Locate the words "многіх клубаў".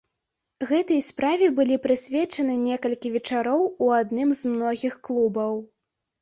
4.55-5.53